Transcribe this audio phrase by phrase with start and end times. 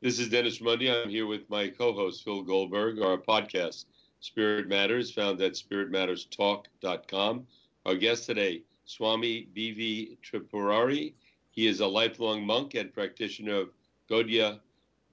[0.00, 0.88] This is Dennis Mundy.
[0.88, 3.00] I'm here with my co host, Phil Goldberg.
[3.02, 3.86] Our podcast,
[4.20, 7.46] Spirit Matters, found at spiritmatterstalk.com.
[7.84, 10.16] Our guest today, Swami B.V.
[10.22, 11.14] Tripurari.
[11.50, 13.70] He is a lifelong monk and practitioner of
[14.08, 14.60] Gaudiya,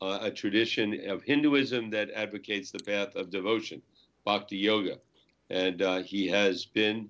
[0.03, 3.81] uh, a tradition of Hinduism that advocates the path of devotion,
[4.23, 4.99] bhakti yoga.
[5.49, 7.09] And uh, he has been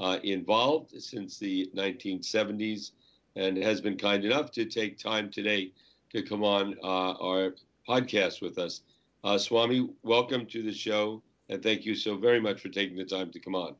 [0.00, 2.90] uh, involved since the 1970s
[3.36, 5.70] and has been kind enough to take time today
[6.12, 7.54] to come on uh, our
[7.88, 8.82] podcast with us.
[9.24, 13.04] Uh, Swami, welcome to the show, and thank you so very much for taking the
[13.04, 13.74] time to come on.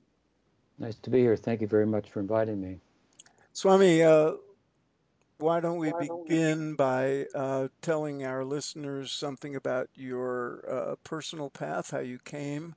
[0.78, 1.36] Nice to be here.
[1.36, 2.80] Thank you very much for inviting me.
[3.52, 4.32] Swami, uh,
[5.38, 11.90] why don't we begin by uh, telling our listeners something about your uh, personal path,
[11.90, 12.74] how you came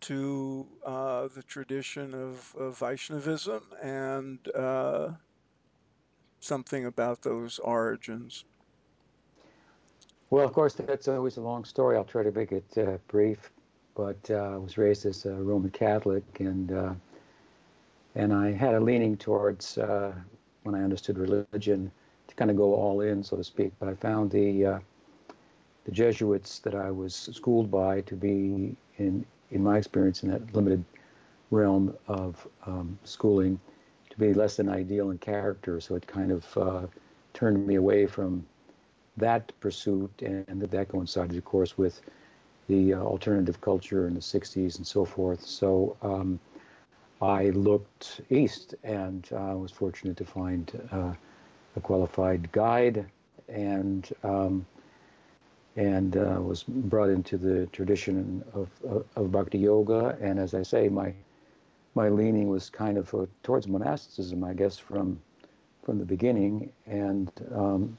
[0.00, 5.10] to uh, the tradition of, of Vaishnavism, and uh,
[6.40, 8.44] something about those origins?
[10.32, 11.94] Well, of course, that's always a long story.
[11.94, 13.50] I'll try to make it uh, brief.
[13.94, 16.94] But uh, I was raised as a Roman Catholic, and uh,
[18.14, 20.14] and I had a leaning towards uh,
[20.62, 21.90] when I understood religion
[22.28, 23.72] to kind of go all in, so to speak.
[23.78, 24.78] But I found the uh,
[25.84, 30.54] the Jesuits that I was schooled by to be in in my experience in that
[30.54, 30.82] limited
[31.50, 33.60] realm of um, schooling
[34.08, 35.78] to be less than ideal in character.
[35.78, 36.86] So it kind of uh,
[37.34, 38.46] turned me away from
[39.16, 42.00] that pursuit, and that coincided, of course, with
[42.68, 45.44] the uh, alternative culture in the 60s and so forth.
[45.44, 46.38] So um,
[47.20, 51.12] I looked east and uh, was fortunate to find uh,
[51.76, 53.06] a qualified guide
[53.48, 54.66] and um,
[55.76, 60.18] and uh, was brought into the tradition of, of, of, bhakti yoga.
[60.20, 61.14] And as I say, my
[61.94, 65.20] my leaning was kind of uh, towards monasticism, I guess, from
[65.82, 66.72] from the beginning.
[66.86, 67.96] And um,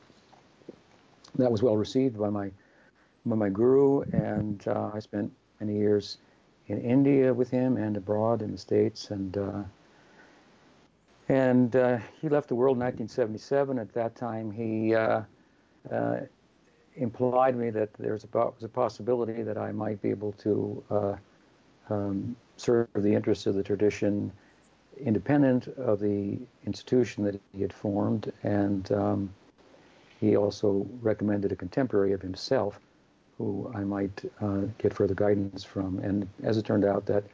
[1.36, 2.52] that was well received by my
[3.26, 6.17] by my guru, and uh, I spent many years
[6.67, 9.63] in India with him and abroad in the states, and uh,
[11.30, 13.80] and uh, he left the world in 1977.
[13.80, 15.22] At that time, he uh,
[15.91, 16.18] uh,
[16.96, 20.84] implied me that there was a, was a possibility that I might be able to
[20.90, 21.16] uh,
[21.90, 24.31] um, serve the interests of the tradition
[25.00, 29.34] independent of the institution that he had formed, and um,
[30.23, 32.79] he also recommended a contemporary of himself
[33.38, 36.00] who I might uh, get further guidance from.
[36.00, 37.25] And as it turned out, that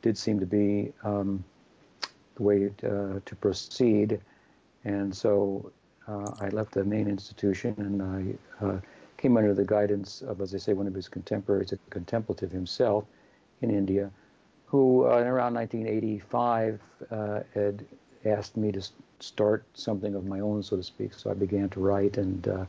[0.00, 1.44] did seem to be um,
[2.36, 4.18] the way uh, to proceed.
[4.84, 5.70] And so
[6.06, 8.80] uh, I left the main institution and I uh,
[9.18, 13.04] came under the guidance of, as I say, one of his contemporaries, a contemplative himself
[13.60, 14.10] in India,
[14.64, 17.84] who uh, in around 1985 uh, had
[18.24, 18.80] asked me to
[19.20, 21.12] start something of my own, so to speak.
[21.14, 22.64] So I began to write and uh,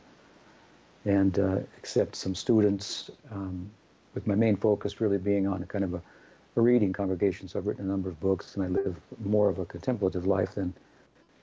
[1.04, 3.70] and uh, accept some students, um,
[4.14, 6.02] with my main focus really being on a kind of a,
[6.56, 7.48] a, reading congregation.
[7.48, 10.54] So I've written a number of books, and I live more of a contemplative life
[10.54, 10.74] than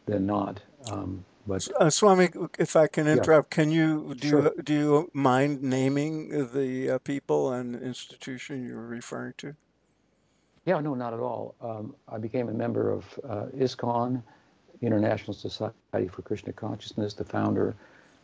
[0.06, 0.62] than not.
[0.92, 2.30] Um, but uh, Swami,
[2.60, 4.44] if I can interrupt, can you do sure.
[4.44, 9.56] you, do you mind naming the uh, people and institution you're referring to?
[10.66, 11.56] Yeah, no, not at all.
[11.62, 14.22] Um, I became a member of uh, ISKCON,
[14.82, 17.76] International Society for Krishna Consciousness, the founder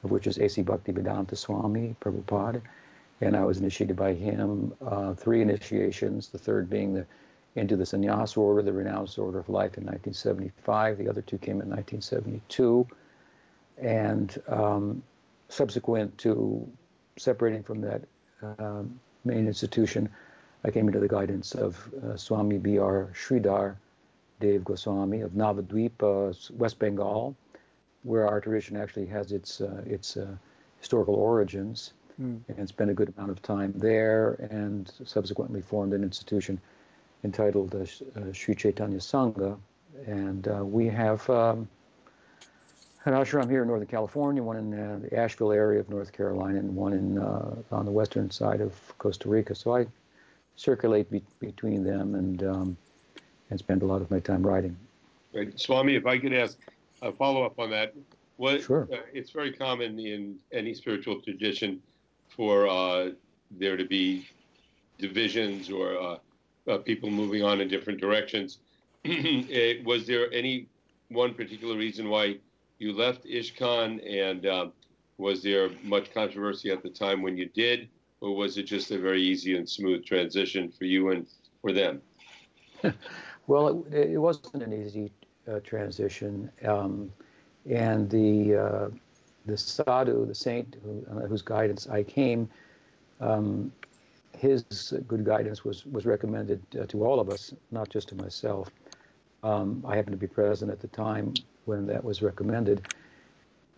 [0.04, 0.64] of which is A.C.
[0.64, 2.62] Bhaktivedanta Swami Prabhupada.
[3.22, 7.06] And I was initiated by him, uh, three initiations, the third being the
[7.56, 10.98] into the sannyas order, the renounced order of life in 1975.
[10.98, 12.88] The other two came in 1972.
[13.78, 15.04] And um,
[15.50, 16.68] subsequent to
[17.18, 18.02] separating from that
[18.42, 18.82] uh,
[19.24, 20.10] main institution,
[20.64, 23.10] I came into the guidance of uh, Swami B.R.
[23.14, 23.76] Sridhar
[24.40, 27.36] Dev Goswami of Navadvipa, West Bengal,
[28.04, 30.36] where our tradition actually has its uh, its uh,
[30.80, 32.40] historical origins, mm.
[32.58, 36.60] and spent a good amount of time there, and subsequently formed an institution
[37.24, 39.58] entitled uh, uh Sri Chaitanya Sangha,
[40.06, 41.28] and uh, we have.
[41.30, 41.68] Um,
[43.06, 46.60] an ashram here in Northern California, one in uh, the Asheville area of North Carolina,
[46.60, 49.54] and one in on the western side of Costa Rica.
[49.56, 49.88] So I
[50.56, 52.78] circulate be- between them and um,
[53.54, 54.76] and spend a lot of my time writing.
[55.32, 55.60] Right.
[55.60, 56.58] Swami, if I could ask,
[57.04, 57.94] a follow up on that.
[58.38, 58.90] What, sure.
[58.92, 61.80] Uh, it's very common in any spiritual tradition
[62.30, 63.12] for uh,
[63.52, 64.28] there to be
[64.98, 66.18] divisions or uh,
[66.68, 68.58] uh people moving on in different directions.
[69.06, 70.68] Eh, was there any
[71.10, 72.38] one particular reason why
[72.80, 74.72] you left ISKCON, and um,
[75.18, 77.90] was there much controversy at the time when you did,
[78.22, 81.28] or was it just a very easy and smooth transition for you and
[81.62, 82.02] for them?
[83.48, 85.12] well, it, it wasn't an easy
[85.48, 86.52] uh, transition.
[86.66, 87.12] Um,
[87.70, 88.90] and the uh,
[89.46, 92.50] the sadhu, the saint who, uh, whose guidance I came,
[93.20, 93.72] um,
[94.38, 98.70] his good guidance was was recommended uh, to all of us, not just to myself.
[99.44, 101.34] Um, I happened to be present at the time
[101.66, 102.88] when that was recommended,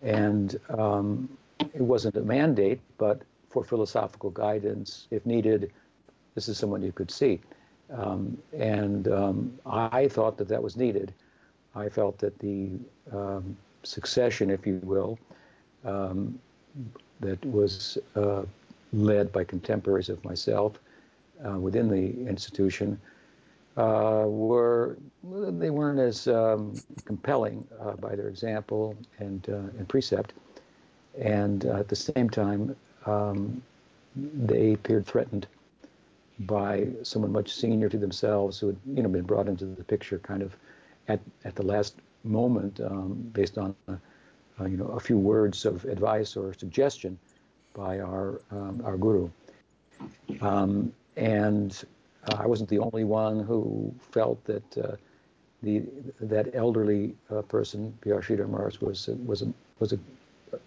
[0.02, 1.28] and um,
[1.60, 5.72] it wasn't a mandate, but for philosophical guidance, if needed,
[6.34, 7.40] this is someone you could see.
[7.92, 11.12] Um, and um, I thought that that was needed.
[11.74, 12.70] I felt that the
[13.12, 15.18] um, succession, if you will,
[15.84, 16.38] um,
[17.20, 18.42] that was uh,
[18.92, 20.78] led by contemporaries of myself
[21.46, 22.98] uh, within the institution
[23.76, 26.74] uh, were they weren't as um,
[27.04, 30.32] compelling uh, by their example and uh, and precept,
[31.18, 32.74] and uh, at the same time
[33.04, 33.62] um,
[34.16, 35.46] they appeared threatened
[36.40, 40.18] by someone much senior to themselves who had you know been brought into the picture
[40.18, 40.56] kind of
[41.08, 43.96] at at the last moment um, based on uh,
[44.64, 47.18] you know a few words of advice or suggestion
[47.74, 49.30] by our um, our guru.
[50.40, 51.84] Um, and
[52.28, 54.96] uh, I wasn't the only one who felt that uh,
[55.62, 55.82] the
[56.20, 57.96] that elderly uh, person.
[58.04, 59.98] Sridhar Maharaj, was was a, was a,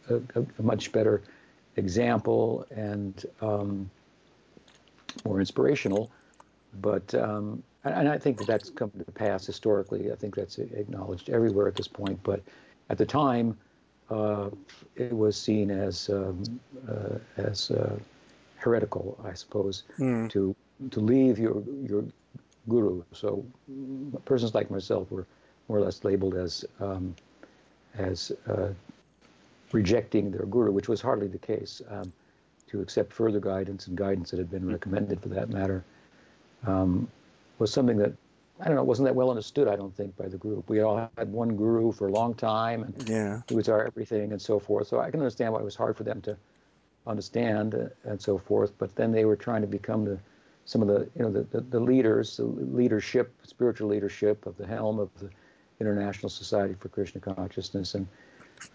[0.10, 1.22] a, a much better
[1.76, 3.26] example and
[5.26, 6.10] more inspirational.
[6.82, 10.12] But um, and I think that that's come to pass historically.
[10.12, 12.20] I think that's acknowledged everywhere at this point.
[12.24, 12.42] But
[12.90, 13.58] at the time,
[14.10, 14.50] uh,
[14.96, 16.44] it was seen as um,
[16.88, 17.98] uh, as uh,
[18.58, 20.30] heretical, I suppose, mm.
[20.32, 20.56] to
[20.92, 22.04] to leave your your
[22.68, 23.04] guru.
[23.14, 23.46] So
[24.26, 25.26] persons like myself were
[25.68, 27.16] more or less labeled as um,
[27.98, 28.70] as uh,
[29.72, 31.82] rejecting their guru, which was hardly the case.
[31.90, 32.12] Um,
[32.70, 35.84] to accept further guidance and guidance that had been recommended, for that matter,
[36.66, 37.08] um,
[37.58, 38.14] was something that
[38.60, 40.70] I don't know, wasn't that well understood, I don't think, by the group.
[40.70, 43.42] We all had one guru for a long time, and yeah.
[43.48, 44.88] he was our everything and so forth.
[44.88, 46.36] So I can understand why it was hard for them to
[47.08, 48.74] understand uh, and so forth.
[48.78, 50.20] But then they were trying to become the
[50.66, 54.68] some of the you know the, the, the, leaders, the leadership, spiritual leadership of the
[54.68, 55.30] helm of the
[55.80, 58.06] International Society for Krishna Consciousness, and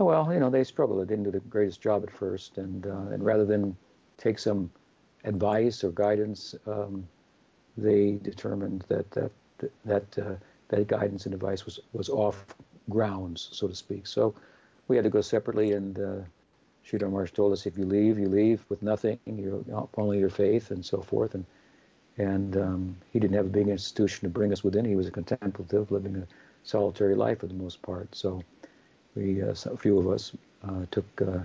[0.01, 1.03] oh, well, you know they struggled.
[1.03, 3.77] They didn't do the greatest job at first, and uh, and rather than
[4.19, 4.71] take some
[5.25, 7.07] advice or guidance, um,
[7.77, 9.31] they determined that that
[9.85, 10.35] that uh,
[10.69, 12.47] that guidance and advice was was off
[12.91, 14.07] grounds, so to speak.
[14.07, 14.35] So
[14.89, 16.23] we had to go separately, and uh,
[16.87, 19.19] Sridhar Maharaj told us, if you leave, you leave with nothing.
[19.27, 19.65] You
[19.97, 21.45] only your faith and so forth, and
[22.19, 24.85] and um, he didn't have a big institution to bring us within.
[24.85, 26.27] He was a contemplative, living a
[26.63, 28.15] solitary life for the most part.
[28.15, 28.43] So
[29.15, 30.33] we, uh, a few of us,
[30.69, 31.41] uh, took uh,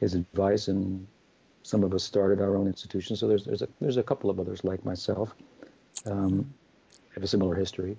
[0.00, 1.06] his advice, and
[1.62, 3.16] some of us started our own institution.
[3.16, 5.34] So there's there's a there's a couple of others like myself,
[6.06, 6.52] um,
[7.14, 7.96] have a similar history.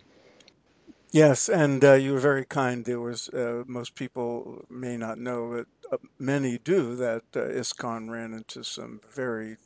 [1.11, 2.85] Yes, and uh, you were very kind.
[2.85, 8.09] There was uh, most people may not know, but uh, many do that uh, ISKCON
[8.09, 9.57] ran into some very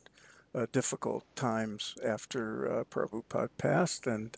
[0.56, 4.36] uh, difficult times after uh, Prabhupada passed, and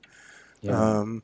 [0.60, 0.72] yeah.
[0.72, 1.22] um,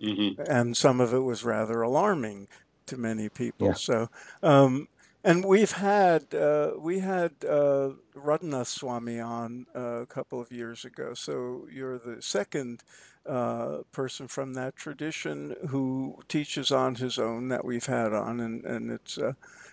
[0.00, 0.40] mm-hmm.
[0.48, 2.46] and some of it was rather alarming
[2.86, 3.68] to many people.
[3.68, 3.74] Yeah.
[3.74, 4.08] So,
[4.44, 4.86] um,
[5.26, 10.84] and we've had uh, we had uh, Radhanath Swami on uh, a couple of years
[10.84, 11.14] ago.
[11.14, 12.84] So you're the second
[13.26, 18.64] uh, person from that tradition who teaches on his own that we've had on, and
[18.64, 19.32] and it's uh,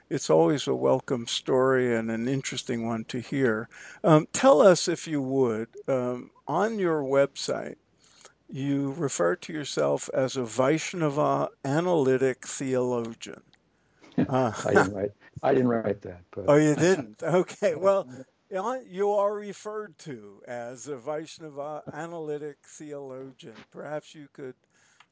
[0.09, 3.69] it's always a welcome story and an interesting one to hear.
[4.03, 7.75] Um, tell us, if you would, um, on your website,
[8.49, 13.43] you refer to yourself as a Vaishnava analytic theologian.
[14.17, 15.11] Uh, I didn't write.
[15.41, 16.21] I didn't write that.
[16.31, 16.45] But.
[16.47, 17.21] Oh, you didn't.
[17.23, 17.75] Okay.
[17.75, 18.07] Well,
[18.49, 23.55] you are referred to as a Vaishnava analytic theologian.
[23.71, 24.55] Perhaps you could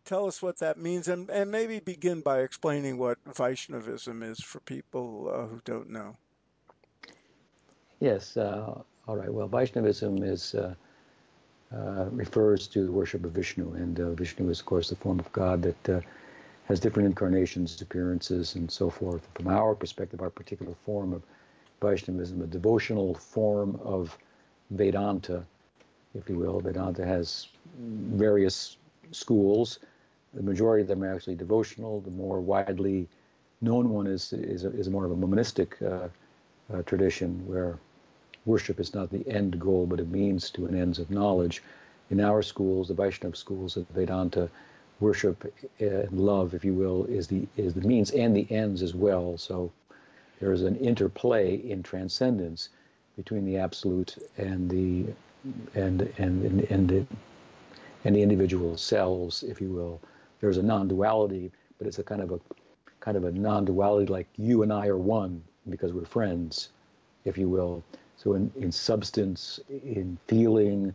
[0.06, 4.60] tell us what that means and, and maybe begin by explaining what Vaishnavism is for
[4.62, 6.16] people uh, who don't know.
[8.00, 8.38] Yes.
[8.38, 9.32] Uh, all right.
[9.34, 10.74] Well, Vaishnavism is uh,
[11.74, 15.20] uh refers to the worship of Vishnu, and uh, Vishnu is, of course, the form
[15.20, 16.02] of God that uh,
[16.66, 19.28] has different incarnations, appearances, and so forth.
[19.36, 21.24] From our perspective, our particular form of
[21.82, 24.18] Vaishnavism, a devotional form of
[24.70, 25.44] Vedanta,
[26.14, 26.60] if you will.
[26.60, 28.78] Vedanta has various
[29.12, 29.80] schools
[30.34, 32.00] the majority of them are actually devotional.
[32.02, 33.08] The more widely
[33.62, 36.08] known one is is, is more of a monistic uh,
[36.74, 37.78] uh, tradition where
[38.46, 41.62] worship is not the end goal, but a means to an ends of knowledge.
[42.10, 44.50] In our schools, the Vaishnava schools of Vedanta,
[45.02, 48.94] worship and love, if you will, is the is the means and the ends as
[48.94, 49.38] well.
[49.38, 49.72] So
[50.40, 52.70] there is an interplay in transcendence
[53.18, 55.06] between the absolute and the
[55.76, 57.06] and and and, and the,
[58.06, 60.00] and the individual selves, if you will
[60.42, 62.40] there's a non-duality, but it's a kind of a
[63.00, 66.70] kind of a non-duality like you and I are one, because we're friends,
[67.26, 67.84] if you will.
[68.18, 70.94] So in, in substance, in feeling,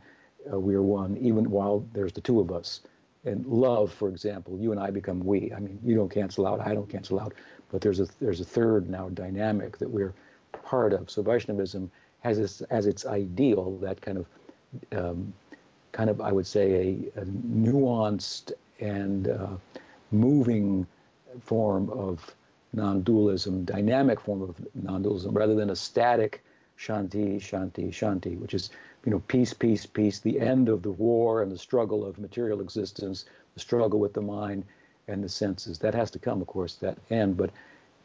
[0.52, 2.80] uh, we are one, even while there's the two of us.
[3.26, 5.52] And love, for example, you and I become we.
[5.52, 7.34] I mean, you don't cancel out, I don't cancel out,
[7.70, 10.14] but there's a there's a third now dynamic that we're
[10.52, 11.10] part of.
[11.10, 11.90] So Vaishnavism
[12.20, 14.26] has this as its ideal that kind of
[14.96, 15.32] um,
[15.92, 16.72] kind of I would say
[17.16, 19.56] a, a nuanced and uh,
[20.12, 20.86] moving
[21.40, 22.34] form of
[22.72, 26.44] non-dualism, dynamic form of non-dualism, rather than a static
[26.78, 28.70] shanti, shanti, shanti, which is
[29.06, 32.60] you know peace, peace, peace, the end of the war and the struggle of material
[32.60, 34.64] existence, the struggle with the mind
[35.08, 35.78] and the senses.
[35.78, 37.36] That has to come, of course, that end.
[37.36, 37.50] But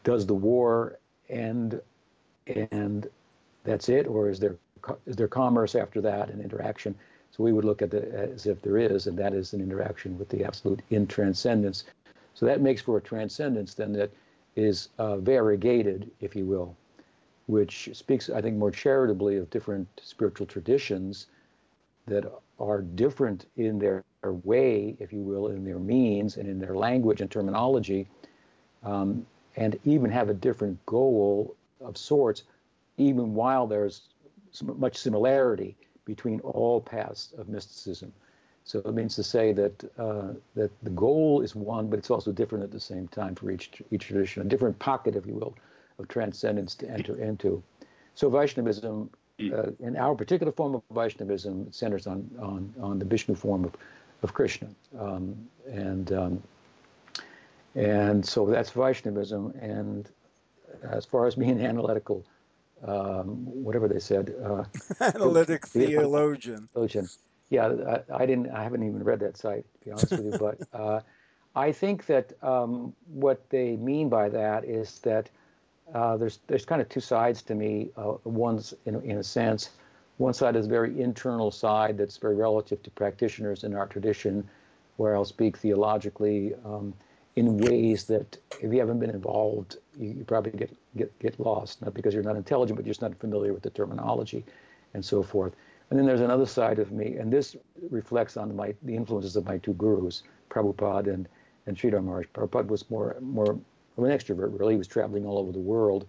[0.03, 1.81] does the war end
[2.47, 3.07] and
[3.63, 4.55] that's it, or is there
[5.05, 6.95] is there commerce after that and interaction?
[7.31, 10.17] So we would look at it as if there is, and that is an interaction
[10.19, 11.85] with the absolute in transcendence.
[12.33, 14.11] So that makes for a transcendence then that
[14.55, 16.75] is uh, variegated, if you will,
[17.51, 21.27] which speaks, I think, more charitably of different spiritual traditions
[22.07, 22.23] that
[22.57, 26.75] are different in their, their way, if you will, in their means and in their
[26.77, 28.07] language and terminology,
[28.83, 29.25] um,
[29.57, 32.43] and even have a different goal of sorts,
[32.97, 34.03] even while there's
[34.63, 38.13] much similarity between all paths of mysticism.
[38.63, 42.31] So it means to say that uh, that the goal is one, but it's also
[42.31, 45.53] different at the same time for each each tradition, a different pocket, if you will,
[45.99, 47.61] of transcendence to enter into.
[48.15, 49.09] So Vaishnavism,
[49.41, 53.75] uh, in our particular form of Vaishnavism, centers on on, on the Vishnu form of,
[54.23, 54.69] of Krishna,
[54.99, 55.35] um,
[55.71, 56.43] and um,
[57.75, 59.53] and so that's Vaishnavism.
[59.61, 60.09] And
[60.83, 62.25] as far as being analytical,
[62.85, 64.63] um, whatever they said, uh,
[65.01, 66.67] analytic theologian.
[66.73, 67.07] Theologian.
[67.49, 68.49] Yeah, I, I, didn't.
[68.49, 70.31] I haven't even read that site to be honest with you.
[70.39, 71.01] But uh,
[71.55, 75.29] I think that um, what they mean by that is that
[75.93, 77.89] uh, there's there's kind of two sides to me.
[77.97, 79.71] Uh, one's in in a sense,
[80.17, 84.47] one side is a very internal side that's very relative to practitioners in our tradition,
[84.97, 86.53] where I'll speak theologically.
[86.65, 86.93] Um,
[87.37, 91.81] in ways that if you haven't been involved, you, you, probably get, get, get lost,
[91.81, 94.43] not because you're not intelligent, but you're just not familiar with the terminology
[94.93, 95.55] and so forth.
[95.89, 97.55] And then there's another side of me, and this
[97.89, 101.27] reflects on my, the influences of my two gurus, Prabhupada and,
[101.67, 102.27] and Sridhar Maharaj.
[102.33, 103.57] Prabhupada was more, more
[103.97, 104.73] an extrovert, really.
[104.73, 106.05] He was traveling all over the world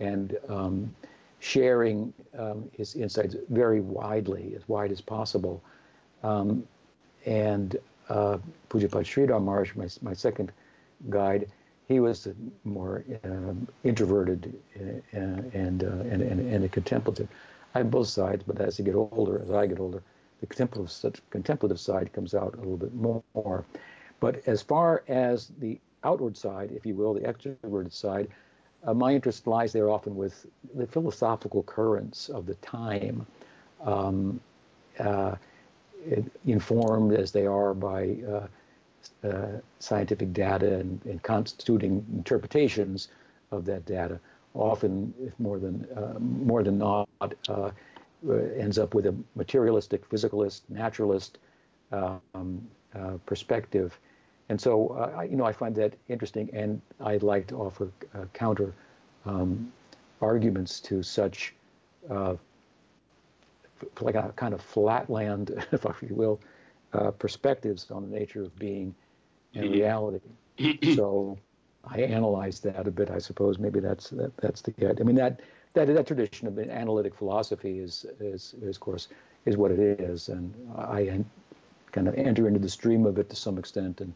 [0.00, 0.94] and um,
[1.40, 5.62] sharing um, his insights very widely, as wide as possible.
[6.22, 6.66] Um,
[7.24, 7.76] and
[8.08, 8.38] uh,
[8.70, 10.52] Pujapad Sridhar Maharaj, my, my second
[11.10, 11.50] guide,
[11.88, 12.28] he was
[12.64, 13.52] more uh,
[13.84, 17.28] introverted uh, and, uh, and, and, and a contemplative.
[17.74, 20.02] I have both sides, but as you get older, as I get older,
[20.40, 23.64] the contemplative, contemplative side comes out a little bit more.
[24.18, 28.28] But as far as the outward side, if you will, the extroverted side,
[28.84, 33.26] uh, my interest lies there often with the philosophical currents of the time.
[33.84, 34.40] Um,
[34.98, 35.36] uh,
[36.46, 38.46] informed as they are by uh,
[39.26, 39.46] uh,
[39.78, 43.08] scientific data and, and, constituting interpretations
[43.50, 44.18] of that data,
[44.54, 47.08] often, if more than uh, more than not,
[47.48, 47.70] uh,
[48.58, 51.38] ends up with a materialistic, physicalist, naturalist
[51.92, 52.66] um,
[53.26, 53.98] perspective.
[54.48, 57.90] And so, uh, you know, I find that interesting, and I'd like to offer
[58.32, 58.72] counter
[59.24, 59.72] um,
[60.20, 61.52] arguments to such
[64.00, 66.40] like a kind of flatland, if you will,
[66.92, 68.94] uh, perspectives on the nature of being
[69.54, 69.74] and mm-hmm.
[69.74, 70.30] reality.
[70.94, 71.38] so
[71.84, 73.10] I analyzed that a bit.
[73.10, 75.00] I suppose maybe that's that, that's the get.
[75.00, 75.40] I mean that
[75.74, 79.08] that that tradition of analytic philosophy is, is is of course
[79.44, 81.24] is what it is, and I
[81.92, 84.12] kind of enter into the stream of it to some extent, and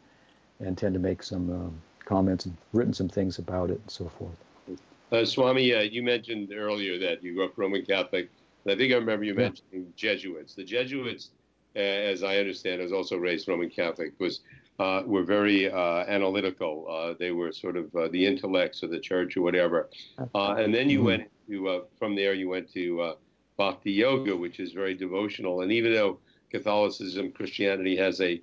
[0.61, 4.09] and tend to make some um, comments and written some things about it and so
[4.09, 4.79] forth.
[5.13, 8.31] Uh, Swami, uh, you mentioned earlier that you grew up Roman Catholic.
[8.69, 10.55] I think I remember you mentioning Jesuits.
[10.55, 11.31] The Jesuits,
[11.75, 14.41] as I understand, was also raised Roman Catholic, was
[14.79, 16.87] uh, were very uh, analytical.
[16.89, 19.91] Uh, they were sort of uh, the intellects of the church or whatever.
[20.35, 21.07] Uh, and then you mm-hmm.
[21.07, 23.15] went to uh, from there you went to
[23.59, 25.61] Bhakti Yoga, which is very devotional.
[25.61, 26.19] And even though
[26.51, 28.41] Catholicism, Christianity has a,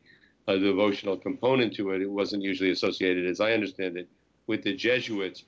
[0.47, 4.07] a devotional component to it, it wasn't usually associated, as I understand it,
[4.47, 5.43] with the Jesuits.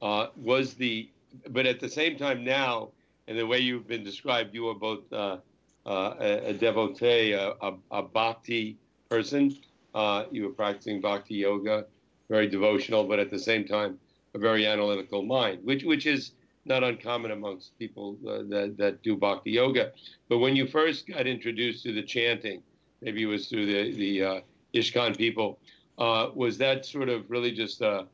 [0.00, 1.08] was the
[1.50, 2.90] but at the same time now
[3.26, 5.38] and the way you've been described, you are both uh,
[5.86, 8.76] uh, a, a, devotee, a, a, a bhakti
[9.10, 9.56] person.
[9.94, 11.86] Uh, you were practicing bhakti yoga,
[12.28, 13.98] very devotional, but at the same time,
[14.34, 16.32] a very analytical mind, which which is
[16.64, 19.92] not uncommon amongst people uh, that that do bhakti yoga.
[20.28, 22.62] But when you first got introduced to the chanting,
[23.04, 24.40] maybe it was through the the uh,
[24.74, 25.58] ISKCON people,
[25.98, 28.06] uh, was that sort of really just a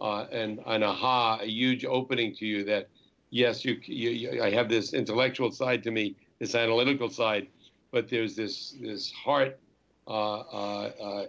[0.00, 2.88] uh, and an aha, a huge opening to you that
[3.30, 7.48] yes, you, you, you, I have this intellectual side to me, this analytical side,
[7.90, 9.58] but there's this this heart
[10.06, 11.26] uh, uh,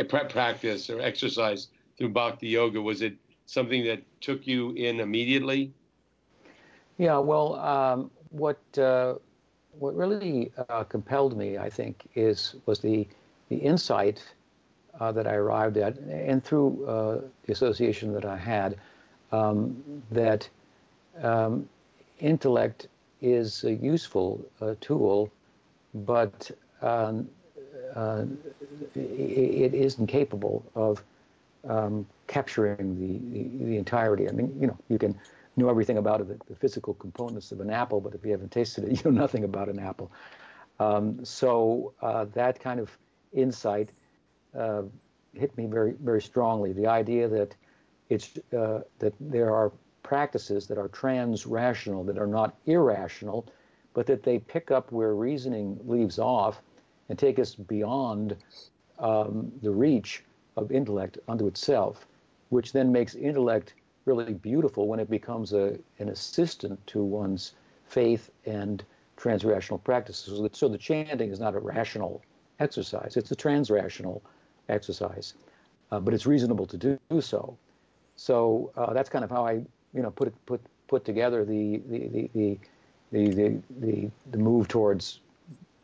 [0.00, 2.80] uh practice or exercise through bhakti yoga.
[2.80, 3.14] Was it
[3.46, 5.72] something that took you in immediately?
[6.98, 9.14] Yeah, well, um, what uh,
[9.78, 13.06] what really uh, compelled me, I think, is was the
[13.48, 14.22] the insight
[15.00, 18.76] uh, that I arrived at, and through uh, the association that I had,
[19.32, 20.48] um, that
[21.22, 21.68] um,
[22.20, 22.88] intellect
[23.20, 25.30] is a useful uh, tool,
[25.94, 26.50] but
[26.82, 27.28] um,
[27.94, 28.24] uh,
[28.94, 31.02] it, isn't capable of
[31.68, 34.28] um, capturing the, the, the entirety.
[34.28, 35.18] I mean, you know, you can
[35.58, 38.84] know everything about it, the, physical components of an apple, but if you haven't tasted
[38.84, 40.10] it, you know nothing about an apple.
[40.80, 42.96] Um, so uh, that kind of
[43.32, 43.90] insight
[44.56, 44.82] uh,
[45.34, 46.72] hit me very, very strongly.
[46.72, 47.54] The idea that
[48.08, 49.72] it's uh, that there are
[50.02, 53.46] practices that are trans-rational, that are not irrational,
[53.92, 56.62] but that they pick up where reasoning leaves off
[57.08, 58.36] and take us beyond
[58.98, 60.24] um, the reach
[60.56, 62.06] of intellect unto itself,
[62.48, 63.74] which then makes intellect
[64.08, 67.54] really beautiful when it becomes a, an assistant to one's
[67.86, 68.82] faith and
[69.16, 70.40] transrational practices.
[70.52, 72.22] So, the chanting is not a rational
[72.58, 74.20] exercise; it's a transrational
[74.68, 75.34] exercise,
[75.92, 77.56] uh, but it's reasonable to do, do so.
[78.18, 79.52] So uh, that's kind of how I,
[79.94, 82.58] you know, put it, put put together the the the
[83.12, 85.20] the the, the, the, move towards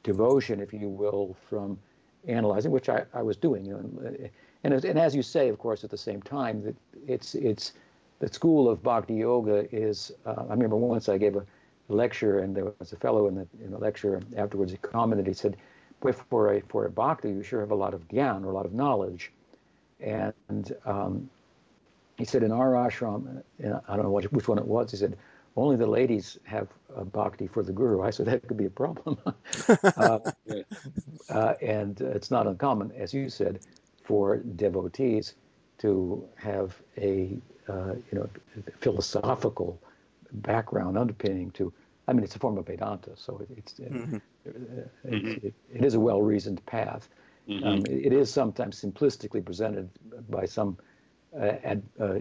[0.02, 1.78] devotion, if you will, from
[2.28, 3.73] analyzing, which I, I was doing.
[3.73, 4.31] And,
[4.62, 6.75] and, and as you say, of course, at the same time, that
[7.07, 7.73] it's it's
[8.21, 10.12] the school of Bhakti Yoga is.
[10.26, 11.44] Uh, I remember once I gave a
[11.88, 14.73] lecture, and there was a fellow in the in the lecture afterwards.
[14.73, 15.26] He commented.
[15.26, 15.56] He said,
[16.00, 18.54] "Boy, for a for a Bhakti, you sure have a lot of gyan or a
[18.54, 19.33] lot of knowledge."
[20.00, 21.30] And um,
[22.18, 24.90] he said, in our ashram, I don't know which, which one it was.
[24.90, 25.16] He said,
[25.56, 28.02] only the ladies have a bhakti for the guru.
[28.02, 29.18] I said that could be a problem.
[29.68, 30.18] uh,
[31.28, 33.60] uh, and it's not uncommon, as you said,
[34.02, 35.34] for devotees
[35.78, 38.29] to have a uh, you know
[38.81, 39.81] philosophical
[40.33, 41.73] background underpinning to.
[42.07, 44.17] I mean, it's a form of Vedanta, so it, it's, mm-hmm.
[44.45, 47.09] it, it, it is a well-reasoned path.
[47.49, 47.67] Mm-hmm.
[47.67, 49.89] Um, it is sometimes simplistically presented
[50.29, 50.77] by some
[51.35, 52.19] uh, ad, uh,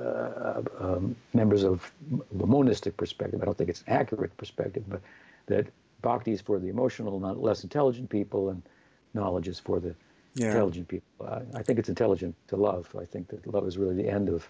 [0.00, 1.88] uh, um, members of
[2.32, 3.40] the monistic perspective.
[3.42, 5.00] I don't think it's an accurate perspective, but
[5.46, 5.66] that
[6.02, 8.62] bhakti is for the emotional, not less intelligent people, and
[9.14, 9.94] knowledge is for the
[10.36, 10.48] yeah.
[10.48, 11.26] intelligent people.
[11.26, 12.94] I, I, think it's intelligent to love.
[12.98, 14.48] I think that love is really the end of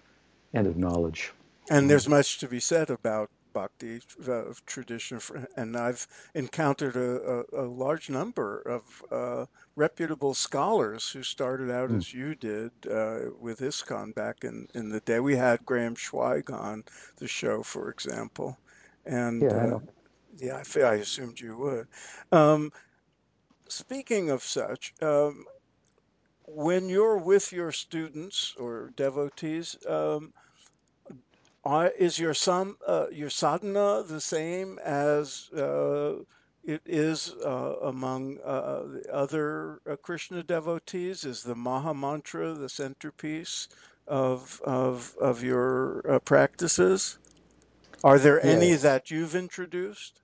[0.53, 1.31] end of knowledge.
[1.69, 5.19] And there's much to be said about bhakti uh, tradition,
[5.55, 9.45] and I've encountered a, a, a large number of uh,
[9.75, 11.97] reputable scholars who started out mm.
[11.97, 15.19] as you did uh, with ISKCON back in, in the day.
[15.19, 16.83] We had Graham Schweig on
[17.17, 18.57] the show, for example,
[19.05, 19.79] and yeah, I, uh,
[20.37, 21.87] yeah, I, I, assumed you would.
[22.31, 22.71] Um,
[23.69, 25.45] speaking of such, um,
[26.47, 30.33] when you're with your students or devotees, um,
[31.65, 36.13] are, is your sam, uh, your sadhana the same as uh,
[36.63, 41.25] it is uh, among uh, other uh, Krishna devotees?
[41.25, 43.67] Is the Maha Mantra the centerpiece
[44.07, 47.17] of of of your uh, practices?
[48.05, 48.45] Are there yes.
[48.45, 50.21] any that you've introduced?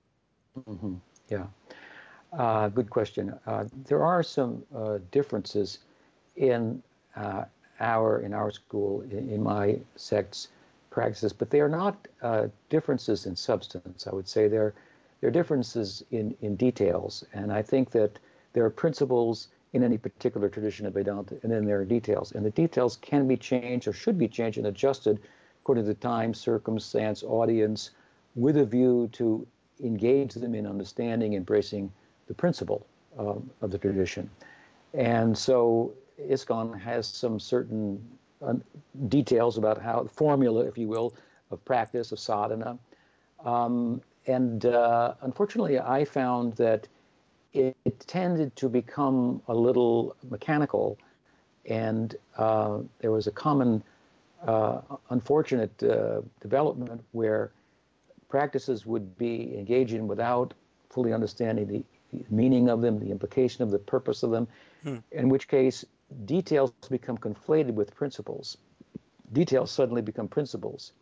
[0.58, 0.94] Mm-hmm.
[1.28, 3.38] Yeah, good question.
[3.86, 4.64] there are some
[5.10, 5.80] differences
[6.36, 6.82] in
[7.80, 10.48] our in our school in, in my sects
[10.90, 14.06] practices, but they are not uh, differences in substance.
[14.06, 14.74] I would say they're
[15.20, 18.18] they're differences in in details, and I think that
[18.52, 22.44] there are principles in any particular tradition of Vedanta, and then there are details, and
[22.44, 25.18] the details can be changed or should be changed and adjusted
[25.62, 27.90] according to the time, circumstance, audience,
[28.36, 29.46] with a view to
[29.82, 31.90] engage them in understanding, embracing
[32.28, 32.86] the principle
[33.18, 34.28] um, of the tradition.
[34.92, 38.02] And so ISKCON has some certain
[38.42, 38.54] uh,
[39.08, 41.14] details about how the formula, if you will,
[41.50, 42.78] of practice of sadhana.
[43.44, 46.88] Um, and uh, unfortunately, I found that
[47.52, 50.98] it, it, tended to become a little mechanical,
[51.66, 53.82] and uh, there was a common
[54.46, 57.52] uh, unfortunate uh, development where
[58.28, 60.54] practices would be engaged in without
[60.90, 61.84] fully understanding the
[62.30, 64.48] meaning of them, the implication of the purpose of them,
[64.82, 64.96] hmm.
[65.12, 65.84] in which case
[66.24, 68.56] details become conflated with principles.
[69.32, 70.92] Details suddenly become principles.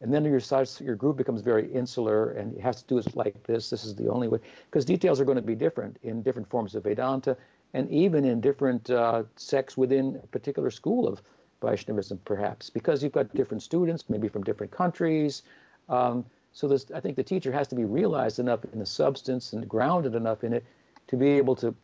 [0.00, 3.16] And then your size, your group becomes very insular and it has to do it
[3.16, 3.70] like this.
[3.70, 4.40] This is the only way.
[4.66, 7.36] Because details are going to be different in different forms of Vedanta
[7.74, 11.22] and even in different uh, sects within a particular school of
[11.62, 15.42] Vaishnavism, perhaps, because you've got different students, maybe from different countries.
[15.88, 19.52] Um, so this, I think the teacher has to be realized enough in the substance
[19.52, 20.64] and grounded enough in it
[21.06, 21.74] to be able to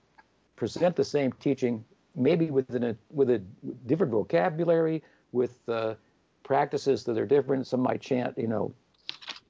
[0.57, 1.85] present the same teaching,
[2.19, 3.39] maybe with a with a
[3.87, 5.03] different vocabulary,
[5.33, 5.95] with uh,
[6.43, 7.67] practices that are different.
[7.67, 8.73] Some might chant, you know,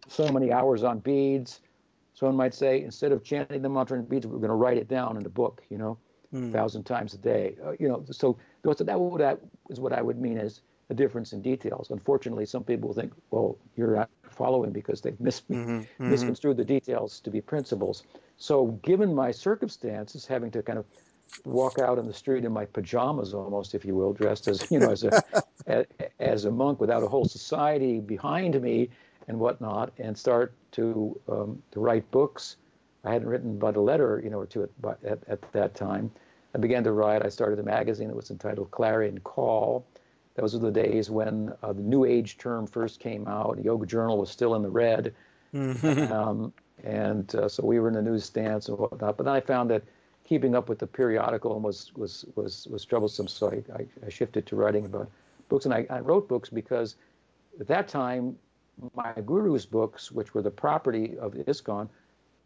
[0.09, 1.61] so many hours on beads.
[2.15, 4.89] Someone might say, instead of chanting the mantra on beads, we're going to write it
[4.89, 5.97] down in a book, you know,
[6.35, 6.49] mm.
[6.49, 7.55] a thousand times a day.
[7.65, 9.39] Uh, you know, so that, that
[9.71, 11.91] is what I would mean as a difference in details.
[11.91, 16.11] Unfortunately, some people think, well, you're not following because they've mis- mm-hmm, mm-hmm.
[16.11, 18.03] misconstrued the details to be principles.
[18.37, 20.87] So, given my circumstances, having to kind of
[21.45, 24.79] walk out on the street in my pajamas, almost, if you will, dressed as you
[24.79, 25.05] know as
[25.67, 25.87] a
[26.19, 28.89] as a monk without a whole society behind me
[29.29, 32.57] and whatnot, and start to um, to write books.
[33.05, 36.11] I hadn't written but a letter, you know, or two at, at, at that time.
[36.55, 37.25] I began to write.
[37.25, 39.87] I started a magazine that was entitled Clarion Call.
[40.35, 43.59] Those were the days when uh, the New Age term first came out.
[43.63, 45.15] Yoga Journal was still in the red.
[45.55, 46.13] Mm-hmm.
[46.13, 46.53] Um,
[46.85, 49.17] and uh, so we were in the newsstands and whatnot.
[49.17, 49.83] But then I found that
[50.29, 53.27] keeping up with the periodical was was was was troublesome.
[53.27, 55.11] So I, I, I shifted to writing about
[55.49, 56.97] books, and I, I, wrote books because
[57.59, 58.37] at that time
[58.95, 61.89] my guru's books, which were the property of ISKCON,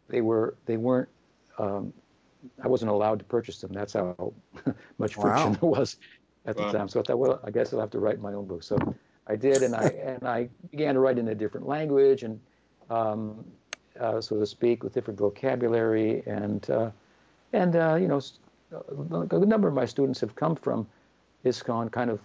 [0.07, 1.09] they were they weren't.
[1.59, 1.93] Um,
[2.63, 3.71] I wasn't allowed to purchase them.
[3.73, 4.33] That's how
[4.97, 5.57] much friction wow.
[5.59, 5.97] there was
[6.45, 6.71] at the wow.
[6.71, 6.87] time.
[6.87, 8.63] So I thought, well, I guess I'll have to write my own book.
[8.63, 8.77] So
[9.27, 12.39] I did, and I and I began to write in a different language and,
[12.89, 13.43] um,
[13.99, 16.89] uh, so to speak, with different vocabulary, and uh,
[17.53, 18.21] and uh, you know,
[18.71, 20.87] a number of my students have come from
[21.45, 22.19] ISKCON kind of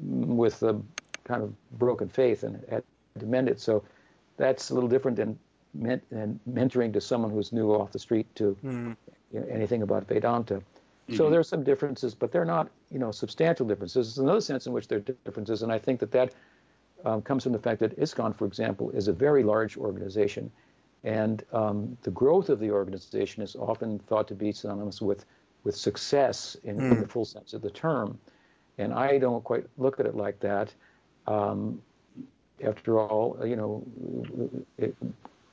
[0.00, 0.80] with a
[1.24, 2.82] kind of broken faith and had
[3.18, 3.60] to mend it.
[3.60, 3.82] So
[4.36, 5.38] that's a little different than,
[5.74, 8.96] than mentoring to someone who's new off the street to mm.
[9.32, 10.54] you know, anything about Vedanta.
[10.54, 11.16] Mm-hmm.
[11.16, 13.94] So there are some differences, but they're not, you know, substantial differences.
[14.14, 16.32] There's another sense in which there are differences, and I think that that
[17.04, 20.50] um, comes from the fact that ISKCON, for example, is a very large organization,
[21.04, 25.24] and um, the growth of the organization is often thought to be synonymous with
[25.64, 27.04] with success in, in the hmm.
[27.04, 28.18] full sense of the term.
[28.78, 30.72] And I don't quite look at it like that.
[31.26, 31.82] Um,
[32.64, 33.84] after all, you know,
[34.78, 34.96] it,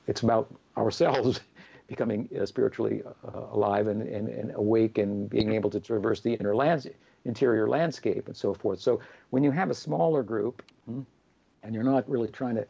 [0.07, 1.41] it's about ourselves
[1.87, 6.33] becoming uh, spiritually uh, alive and, and, and, awake and being able to traverse the
[6.33, 6.87] inner lands,
[7.25, 8.79] interior landscape and so forth.
[8.79, 11.01] So when you have a smaller group hmm,
[11.63, 12.65] and you're not really trying to,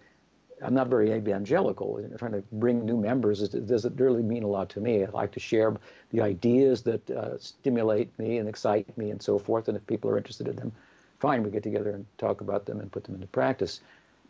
[0.64, 4.48] I'm not very evangelical, you're trying to bring new members, it doesn't really mean a
[4.48, 5.04] lot to me.
[5.04, 5.76] I like to share
[6.12, 9.68] the ideas that uh, stimulate me and excite me and so forth.
[9.68, 10.72] And if people are interested in them,
[11.20, 13.82] fine, we get together and talk about them and put them into practice.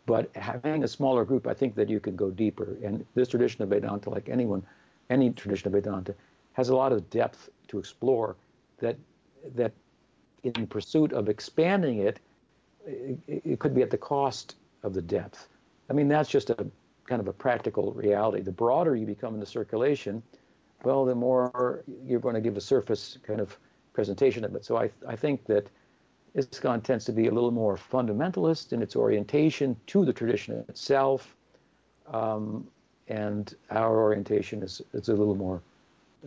[0.06, 2.76] But having a smaller group, I think that you can go deeper.
[2.82, 4.64] And this tradition of Vedanta, like anyone,
[5.10, 6.14] any tradition of Vedanta,
[6.52, 8.36] has a lot of depth to explore.
[8.78, 8.96] That
[9.54, 9.72] that
[10.42, 12.20] in pursuit of expanding it,
[12.86, 15.48] it, it could be at the cost of the depth.
[15.88, 16.66] I mean, that's just a
[17.06, 18.42] kind of a practical reality.
[18.42, 20.22] The broader you become in the circulation,
[20.82, 23.56] well, the more you're going to give a surface kind of
[23.92, 24.64] presentation of it.
[24.64, 25.68] So I, I think that
[26.36, 31.34] ISKCON tends to be a little more fundamentalist in its orientation to the tradition itself,
[32.12, 32.66] um,
[33.08, 35.62] and our orientation is, is a little more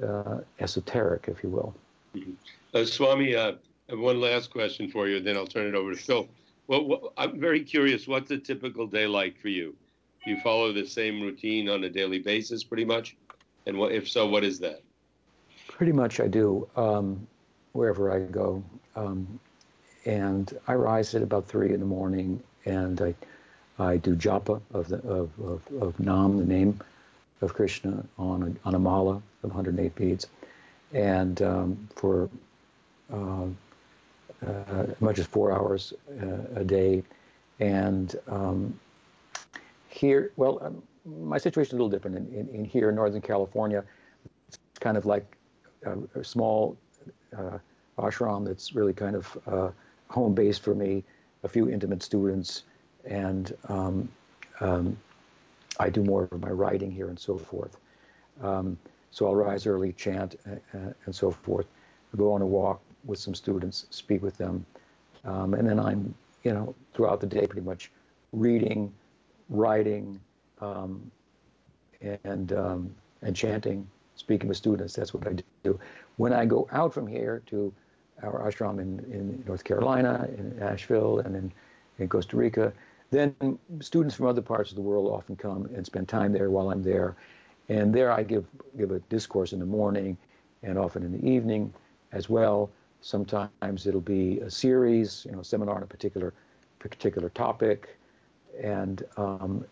[0.03, 1.75] uh, esoteric, if you will.
[2.15, 2.31] Mm-hmm.
[2.73, 3.53] Uh, Swami, uh,
[3.89, 6.27] one last question for you, then I'll turn it over to Phil.
[6.69, 8.07] Well, I'm very curious.
[8.07, 9.75] What's a typical day like for you?
[10.23, 13.17] Do you follow the same routine on a daily basis, pretty much?
[13.65, 14.83] And what, if so, what is that?
[15.67, 16.69] Pretty much, I do.
[16.75, 17.27] Um,
[17.71, 18.63] wherever I go,
[18.95, 19.39] um,
[20.05, 23.15] and I rise at about three in the morning, and I
[23.79, 26.79] I do japa of the of, of, of Nam, the name
[27.41, 30.27] of Krishna, on a, on a mala of 108 beads,
[30.93, 32.29] and um, for
[33.11, 33.45] uh,
[34.41, 37.03] as much as four hours uh, a day,
[37.59, 38.79] and um,
[39.89, 43.21] here, well, um, my situation is a little different in, in, in, here in Northern
[43.21, 43.83] California.
[44.47, 45.37] It's kind of like
[45.85, 46.77] a, a small
[47.37, 47.57] uh,
[47.97, 49.69] ashram that's really kind of uh,
[50.09, 51.03] home base for me,
[51.43, 52.63] a few intimate students,
[53.05, 54.09] and um,
[54.61, 54.97] um,
[55.79, 57.77] I do more of my writing here and so forth.
[58.41, 58.77] Um,
[59.11, 61.65] so I'll rise early, chant, uh, uh, and so forth.
[62.13, 64.65] I go on a walk with some students, speak with them,
[65.25, 67.91] um, and then I'm, you know, throughout the day pretty much
[68.31, 68.91] reading,
[69.49, 70.19] writing,
[70.61, 71.11] um,
[72.23, 74.93] and um, and chanting, speaking with students.
[74.93, 75.79] That's what I do.
[76.17, 77.73] When I go out from here to
[78.23, 81.51] our ashram in, in North Carolina, in Asheville, and in,
[81.99, 82.73] in Costa Rica.
[83.11, 83.35] Then
[83.79, 86.83] students from other parts of the world often come and spend time there while I'm
[86.83, 87.15] there.
[87.67, 88.45] And there I give,
[88.77, 90.17] give a discourse in the morning
[90.63, 91.73] and often in the evening
[92.11, 92.69] as well.
[93.01, 96.33] Sometimes it'll be a series, you know, a seminar on a particular
[96.79, 97.97] particular topic,
[98.61, 99.65] and um,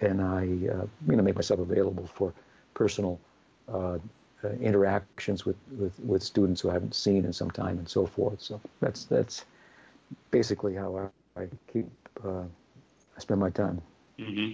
[0.00, 2.32] and I uh, you know make myself available for
[2.74, 3.18] personal
[3.68, 3.98] uh,
[4.44, 8.06] uh, interactions with, with, with students who I haven't seen in some time and so
[8.06, 8.40] forth.
[8.40, 9.44] So that's that's
[10.30, 11.86] basically how I, I keep
[12.24, 12.42] uh,
[13.16, 13.80] I spend my time.
[14.18, 14.52] Mm-hmm.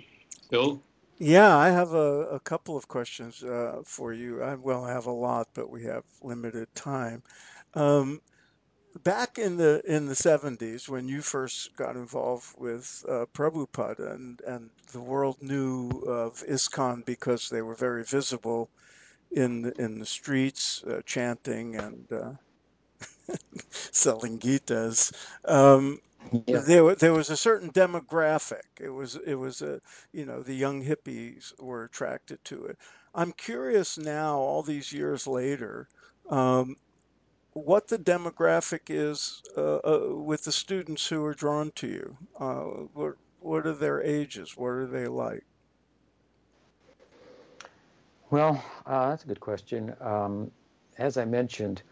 [0.50, 0.80] Phil.
[1.18, 4.42] Yeah, I have a, a couple of questions uh, for you.
[4.42, 7.22] I, well, I have a lot, but we have limited time.
[7.74, 8.20] Um,
[9.04, 14.40] back in the in the 70s, when you first got involved with uh, Prabhupada, and
[14.46, 18.70] and the world knew of ISKCON because they were very visible
[19.32, 22.32] in the, in the streets, uh, chanting and uh,
[23.92, 25.12] selling Gitas.
[25.46, 25.98] Um,
[26.46, 26.62] Yeah.
[26.66, 28.62] there, there was a certain demographic.
[28.80, 29.80] It was, it was a,
[30.12, 32.76] you know, the young hippies were attracted to it.
[33.14, 35.88] I'm curious now, all these years later,
[36.30, 36.76] um,
[37.54, 42.16] what the demographic is uh, uh, with the students who are drawn to you.
[42.38, 42.62] Uh,
[42.94, 44.56] what, what are their ages?
[44.56, 45.44] What are they like?
[48.30, 49.94] Well, uh, that's a good question.
[50.00, 50.50] Um,
[50.96, 51.82] as I mentioned,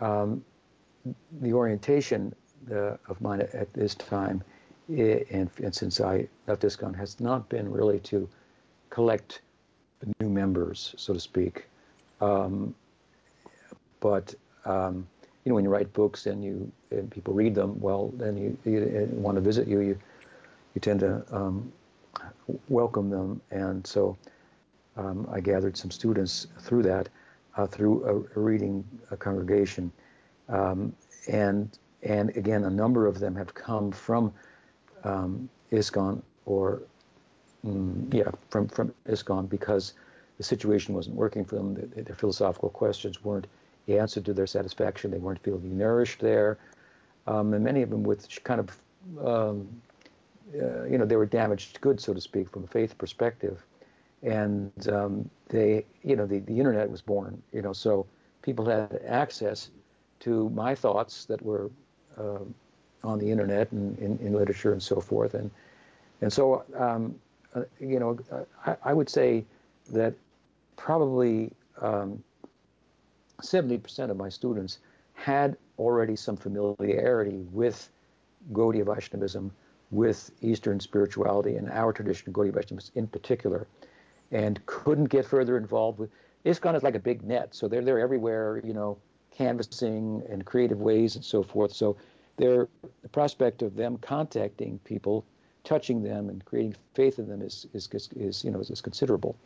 [0.00, 0.44] um,
[1.40, 2.34] the orientation
[2.70, 4.42] of mine at this time,
[4.88, 8.28] and, and, since I left this ISKCON, has not been really to
[8.90, 9.40] collect
[10.20, 11.66] new members, so to speak.
[12.20, 12.74] Um,
[14.00, 14.34] but
[14.68, 15.08] um,
[15.44, 18.56] you know, when you write books and you and people read them, well, then you,
[18.70, 19.98] you want to visit you, you
[20.74, 21.72] you tend to um,
[22.68, 24.16] welcome them, and so
[24.96, 27.08] um, I gathered some students through that,
[27.56, 29.90] uh, through a, a, reading a congregation,
[30.50, 30.94] um,
[31.28, 34.32] and and again, a number of them have come from
[35.04, 36.82] um, ISKCON or
[37.64, 39.94] mm, yeah, from from ISKCON because
[40.36, 41.74] the situation wasn't working for them.
[41.74, 43.46] Their, their philosophical questions weren't
[43.96, 45.10] answered to their satisfaction.
[45.10, 46.58] They weren't feeling nourished there,
[47.26, 49.68] um, and many of them with kind of um,
[50.54, 53.64] uh, you know they were damaged goods, so to speak, from a faith perspective
[54.22, 58.06] and um, they, you know, the, the internet was born, you know, so
[58.42, 59.70] people had access
[60.20, 61.70] to my thoughts that were
[62.18, 62.38] uh,
[63.04, 65.50] on the internet and in, in, literature and so forth, and
[66.20, 67.14] and so um,
[67.54, 68.18] uh, you know,
[68.66, 69.44] I, I, would say
[69.92, 70.14] that
[70.76, 72.22] probably um,
[73.42, 74.78] 70% of my students
[75.14, 77.90] had already some familiarity with
[78.52, 79.52] Gaudiya Vaishnavism,
[79.90, 83.66] with Eastern spirituality and our tradition of Gaudiya Vaishnavism in particular
[84.30, 86.10] and couldn't get further involved with.
[86.44, 88.96] ISKCON is like a big net, so they're they're everywhere, you know,
[89.32, 91.72] canvassing and creative ways and so forth.
[91.72, 91.96] So,
[92.36, 92.68] the
[93.10, 95.24] prospect of them contacting people,
[95.64, 98.80] touching them, and creating faith in them is is is, is you know is, is
[98.80, 99.36] considerable.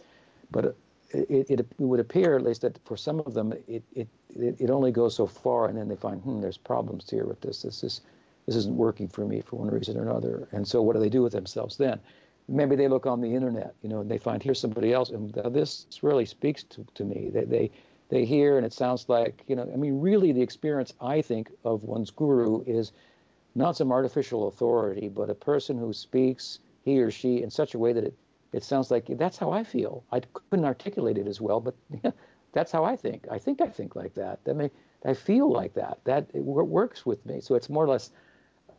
[0.50, 0.76] But
[1.14, 4.70] it, it, it, would appear, at least, that for some of them, it, it, it
[4.70, 7.62] only goes so far, and then they find, hmm, there's problems here with this.
[7.62, 8.00] This is
[8.46, 10.48] this isn't working for me for one reason or another.
[10.50, 12.00] And so, what do they do with themselves then?
[12.48, 15.32] maybe they look on the internet, you know, and they find here's somebody else, and
[15.32, 17.30] this really speaks to, to me.
[17.32, 17.70] They, they
[18.08, 21.50] they hear, and it sounds like, you know, I mean, really, the experience I think
[21.64, 22.92] of one's guru is
[23.54, 27.78] not some artificial authority, but a person who speaks he or she in such a
[27.78, 28.14] way that it
[28.52, 30.04] it sounds like that's how I feel.
[30.12, 31.74] I couldn't articulate it as well, but
[32.52, 33.26] that's how I think.
[33.30, 34.44] I think I think like that.
[34.44, 34.70] That may
[35.04, 35.98] I feel like that.
[36.04, 37.40] That it works with me.
[37.40, 38.10] So it's more or less.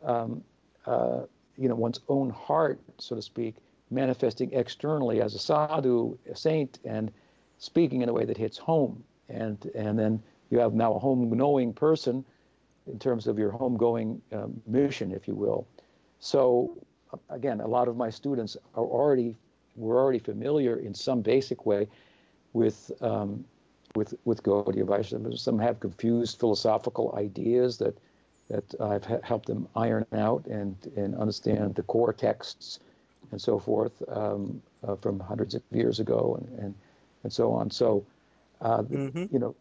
[0.02, 0.42] Um,
[0.86, 1.22] uh,
[1.56, 3.56] you know one's own heart, so to speak,
[3.90, 7.12] manifesting externally as a sadhu, a saint, and
[7.58, 9.02] speaking in a way that hits home.
[9.28, 12.24] And and then you have now a home knowing person
[12.86, 15.66] in terms of your home going um, mission, if you will.
[16.18, 16.76] So
[17.30, 19.36] again, a lot of my students are already
[19.76, 21.88] were already familiar in some basic way
[22.52, 23.44] with um,
[23.94, 25.36] with with Gaudiya Vaishnavism.
[25.36, 27.96] Some have confused philosophical ideas that
[28.48, 32.78] that I've helped them iron out and, and understand the core texts
[33.30, 36.74] and so forth um, uh, from hundreds of years ago and, and,
[37.22, 37.70] and so on.
[37.70, 38.04] So,
[38.60, 39.24] uh, mm-hmm.
[39.32, 39.54] you know,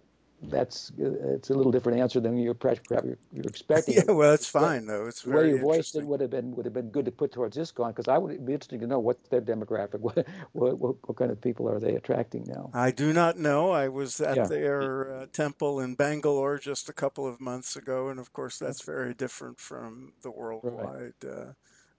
[0.50, 3.96] that's it's a little different answer than you're you're, you're expecting.
[4.08, 5.06] yeah, well, it's fine though.
[5.08, 7.32] It's the way you voiced it would have been would have been good to put
[7.32, 10.00] towards this ISKCON because I would be interested to know what their demographic.
[10.54, 12.70] What, what, what kind of people are they attracting now?
[12.74, 13.72] I do not know.
[13.72, 14.46] I was at yeah.
[14.46, 18.84] their uh, temple in Bangalore just a couple of months ago, and of course that's
[18.84, 21.14] very different from the worldwide.
[21.24, 21.32] Right.
[21.32, 21.54] Uh,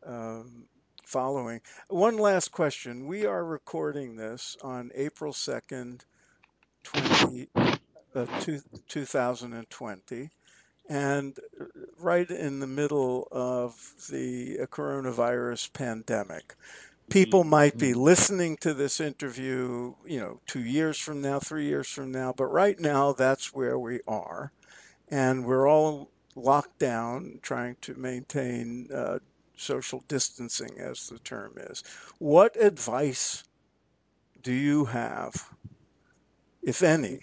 [0.06, 0.66] um,
[1.04, 1.60] following.
[1.88, 3.06] One last question.
[3.06, 6.00] We are recording this on April 2nd,
[6.84, 7.63] 20, uh, two,
[8.88, 10.30] 2020.
[10.88, 11.64] And uh,
[11.98, 13.74] right in the middle of
[14.10, 16.54] the uh, coronavirus pandemic,
[17.10, 17.50] people mm-hmm.
[17.50, 22.12] might be listening to this interview, you know, two years from now, three years from
[22.12, 24.52] now, but right now that's where we are.
[25.08, 29.18] and we're all locked down, trying to maintain uh,
[29.56, 31.84] social distancing, as the term is.
[32.18, 33.44] What advice
[34.42, 35.34] do you have,
[36.62, 37.20] if any,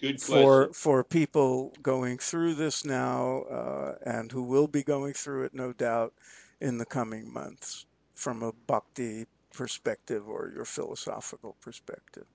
[0.00, 5.44] Good for for people going through this now uh, and who will be going through
[5.44, 6.12] it, no doubt,
[6.60, 7.84] in the coming months,
[8.14, 12.26] from a bhakti perspective or your philosophical perspective?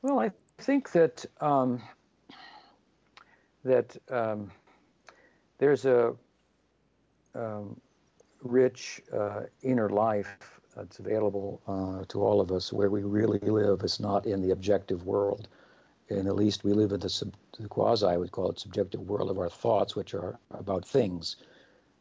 [0.00, 1.82] Well, I think that um,
[3.64, 4.50] that um,
[5.58, 6.14] there's a
[7.34, 7.78] um,
[8.42, 13.82] rich uh, inner life that's available uh, to all of us where we really live
[13.82, 15.48] is not in the objective world.
[16.10, 19.00] And at least we live in the, sub, the quasi, I would call it subjective
[19.02, 21.36] world of our thoughts, which are about things.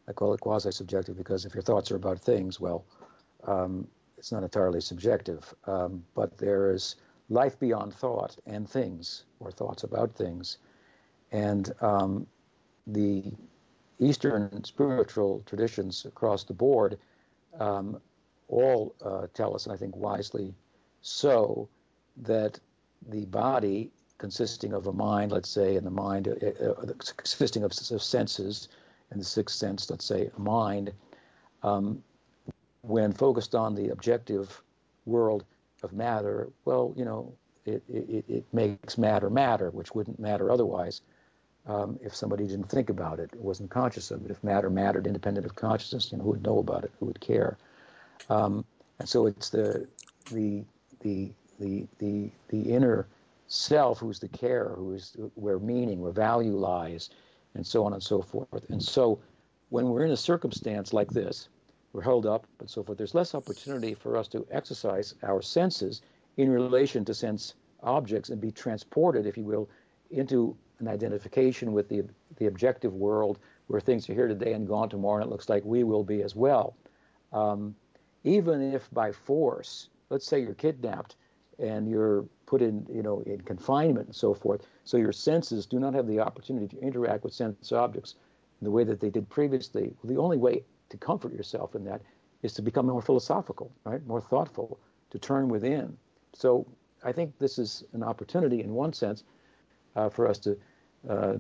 [0.08, 2.86] I call it quasi subjective because if your thoughts are about things, well,
[3.44, 5.54] um, it's not entirely subjective.
[5.66, 6.96] Um, but there is
[7.30, 10.58] life beyond thought and things, or thoughts about things.
[11.32, 12.26] And um,
[12.88, 13.34] the
[14.00, 16.98] Eastern spiritual traditions across the board
[17.60, 18.00] um,
[18.48, 20.54] all uh, tell us, and I think wisely
[21.02, 21.68] so,
[22.18, 22.60] that
[23.10, 27.72] the body consisting of a mind, let's say, and the mind uh, uh, consisting of,
[27.92, 28.70] of, senses,
[29.12, 30.92] and the sixth sense, let's say, a mind,
[31.64, 32.04] um,
[32.82, 34.62] when focused on the objective
[35.06, 35.44] world
[35.84, 37.34] of matter, well, you know,
[37.66, 41.02] it, it, it makes matter matter, which wouldn't matter otherwise
[41.68, 44.32] um, if somebody didn't think about it, wasn't conscious of it.
[44.32, 46.92] If matter mattered independent of consciousness, you know, who would know about it?
[47.00, 47.58] Who would care?
[48.30, 48.64] Um,
[49.00, 49.88] and so it's the
[50.32, 50.64] the
[51.02, 53.08] the the the the inner
[53.48, 57.10] self who's the care, who is where meaning, where value lies,
[57.56, 58.70] and so on and so forth.
[58.70, 59.20] And so
[59.70, 61.50] when we're in a circumstance like this,
[61.94, 62.98] we're held up and so forth.
[62.98, 66.02] There's less opportunity for us to exercise our senses
[66.38, 69.70] in relation to sense objects and be transported, if you will,
[70.12, 72.04] into an identification with the,
[72.38, 75.64] the objective world where things are here today and gone tomorrow, and it looks like
[75.66, 76.76] we will be as well.
[77.34, 77.76] Um,
[78.24, 81.16] even if by force, let's say you're kidnapped
[81.60, 85.80] and you're put in, you know, in confinement and so forth, so your senses do
[85.80, 88.16] not have the opportunity to interact with sense objects
[88.62, 89.94] in the way that they did previously.
[90.02, 92.02] Well, the only way to comfort yourself in that
[92.44, 95.98] is to become more philosophical, right, more thoughtful, to turn within.
[96.34, 96.66] So
[97.04, 99.24] I think this is an opportunity, in one sense,
[99.96, 100.58] uh, for us to
[101.10, 101.34] uh,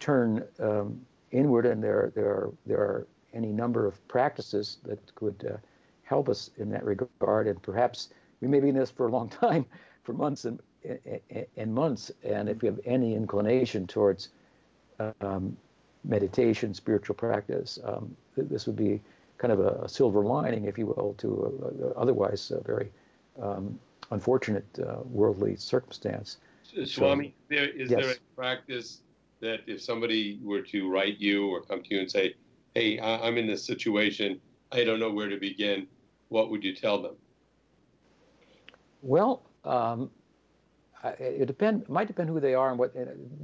[0.00, 5.50] turn um, inward, and there there are there are any number of practices that could
[5.50, 5.56] uh,
[6.02, 7.46] help us in that regard.
[7.46, 8.10] And perhaps
[8.42, 9.64] we may be in this for a long time,
[10.02, 10.60] for months and
[11.56, 12.10] and months.
[12.24, 14.30] And if you have any inclination towards
[15.20, 15.56] um,
[16.04, 19.00] meditation, spiritual practice, um, this would be
[19.38, 21.28] kind of a, silver lining, if you will, to
[21.62, 22.90] a, a otherwise a very
[23.40, 23.78] um,
[24.10, 26.38] unfortunate uh, worldly circumstance.
[26.84, 28.00] Swami, so, there, is yes.
[28.02, 29.02] there a practice
[29.40, 32.34] that if somebody were to write you or come to you and say,
[32.74, 34.40] "Hey, I'm in this situation.
[34.72, 35.86] I don't know where to begin,"
[36.28, 37.14] what would you tell them?
[39.02, 40.10] Well, um,
[41.18, 42.94] it depend might depend who they are and what.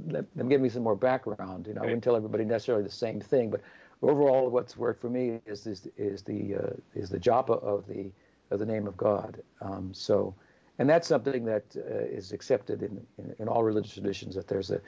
[0.07, 1.67] Let them give me some more background.
[1.67, 3.61] You know, I wouldn't tell everybody necessarily the same thing, but
[4.01, 8.11] overall, what's worked for me is is, is the uh, is the japa of the
[8.51, 9.41] of the name of God.
[9.61, 10.33] Um, so
[10.79, 14.71] and that's something that uh, is accepted in, in, in, all religious traditions that there's
[14.71, 14.81] a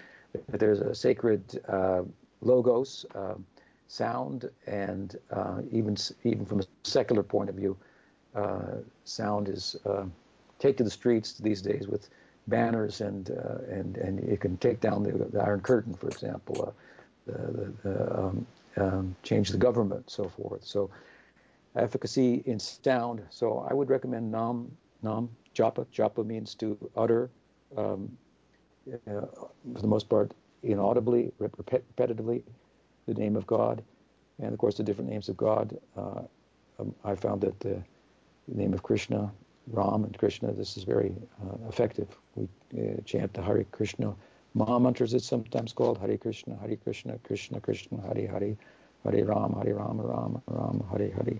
[0.47, 2.03] that there's a sacred uh,
[2.39, 3.35] logos uh,
[3.87, 7.75] sound and uh, even even from a secular point of view
[8.35, 10.05] uh, sound is uh,
[10.61, 12.09] take to the streets these days with
[12.47, 13.29] banners and
[13.69, 16.73] and and you can take down the, the Iron Curtain for example
[17.25, 18.47] the, the, the um,
[18.77, 20.89] um, change the government so forth so
[21.75, 24.71] efficacy in sound so I would recommend Nam
[25.03, 25.85] Nam Japa.
[25.87, 27.29] Japa means to utter,
[27.77, 28.17] um,
[29.07, 29.21] uh,
[29.73, 32.43] for the most part, inaudibly, repetitively,
[33.07, 33.83] the name of God.
[34.39, 35.77] And of course, the different names of God.
[35.95, 36.21] Uh,
[36.79, 37.81] um, I found that the
[38.47, 39.31] name of Krishna,
[39.71, 42.07] Ram, and Krishna, this is very uh, effective.
[42.35, 44.15] We uh, chant the Hare Krishna
[44.53, 48.57] Maha mantras, it's sometimes called Hare Krishna, Hare Krishna, Krishna Krishna, Hare Hare,
[49.05, 51.39] Hare Ram, Hare Ram, Ram Ram, Hare Hare.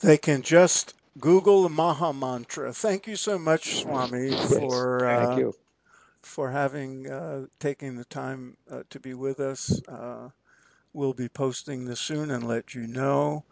[0.00, 2.72] They can just Google the Maha Mantra.
[2.72, 5.54] Thank you so much, Swami, for yes, thank uh, you.
[6.22, 9.80] for having uh, taking the time uh, to be with us.
[9.88, 10.30] Uh,
[10.92, 13.44] we'll be posting this soon and let you know.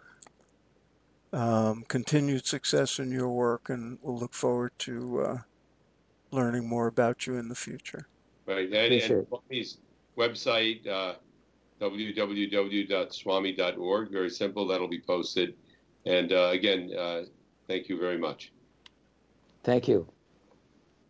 [1.32, 5.36] Um, continued success in your work, and we'll look forward to uh,
[6.30, 8.08] learning more about you in the future.
[8.46, 9.76] Right, and, and Swami's
[10.16, 11.16] website uh,
[11.80, 14.10] www.swami.org.
[14.10, 14.66] Very simple.
[14.66, 15.54] That'll be posted.
[16.06, 17.24] And uh, again, uh,
[17.66, 18.52] thank you very much.
[19.64, 20.06] Thank you.